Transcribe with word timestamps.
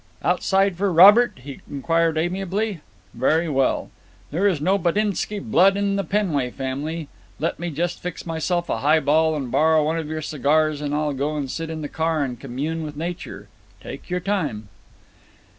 "Outside 0.23 0.77
for 0.77 0.91
Robert?" 0.91 1.41
he 1.43 1.61
inquired 1.69 2.17
amiably. 2.17 2.81
"Very 3.13 3.47
well. 3.47 3.91
There 4.31 4.47
is 4.47 4.59
no 4.59 4.79
Buttinsky 4.79 5.37
blood 5.37 5.77
in 5.77 5.95
the 5.95 6.03
Penway 6.03 6.49
family. 6.49 7.07
Let 7.37 7.59
me 7.59 7.69
just 7.69 7.99
fix 8.01 8.25
myself 8.25 8.67
a 8.67 8.79
high 8.79 8.99
ball 8.99 9.35
and 9.35 9.51
borrow 9.51 9.83
one 9.85 9.99
of 9.99 10.07
your 10.07 10.23
cigars 10.23 10.81
and 10.81 10.95
I'll 10.95 11.13
go 11.13 11.37
and 11.37 11.51
sit 11.51 11.69
in 11.69 11.83
the 11.83 11.87
car 11.87 12.23
and 12.23 12.39
commune 12.39 12.81
with 12.81 12.97
nature. 12.97 13.47
Take 13.79 14.09
your 14.09 14.21
time." 14.21 14.69